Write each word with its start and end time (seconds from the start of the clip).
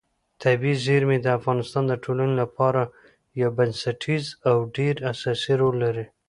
طبیعي 0.43 0.75
زیرمې 0.85 1.17
د 1.21 1.27
افغانستان 1.37 1.83
د 1.87 1.93
ټولنې 2.03 2.35
لپاره 2.41 2.81
یو 3.41 3.49
بنسټیز 3.57 4.25
او 4.49 4.55
ډېر 4.77 4.95
اساسي 5.11 5.53
رول 5.61 5.75
لري. 5.83 6.05